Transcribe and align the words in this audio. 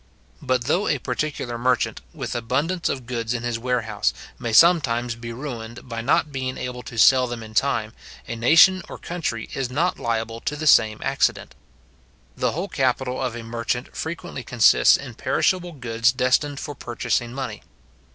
But 0.41 0.63
though 0.63 0.87
a 0.87 0.97
particular 0.97 1.59
merchant, 1.59 2.01
with 2.11 2.33
abundance 2.33 2.89
of 2.89 3.05
goods 3.05 3.35
in 3.35 3.43
his 3.43 3.59
warehouse, 3.59 4.15
may 4.39 4.51
sometimes 4.51 5.13
be 5.13 5.31
ruined 5.31 5.87
by 5.87 6.01
not 6.01 6.31
being 6.31 6.57
able 6.57 6.81
to 6.81 6.97
sell 6.97 7.27
them 7.27 7.43
in 7.43 7.53
time, 7.53 7.93
a 8.27 8.35
nation 8.35 8.81
or 8.89 8.97
country 8.97 9.47
is 9.53 9.69
not 9.69 9.99
liable 9.99 10.39
to 10.41 10.55
the 10.55 10.65
same 10.65 10.97
accident, 11.03 11.53
The 12.35 12.53
whole 12.53 12.67
capital 12.67 13.21
of 13.21 13.35
a 13.35 13.43
merchant 13.43 13.95
frequently 13.95 14.41
consists 14.43 14.97
in 14.97 15.13
perishable 15.13 15.73
goods 15.73 16.11
destined 16.11 16.59
for 16.59 16.73
purchasing 16.73 17.31
money. 17.31 17.61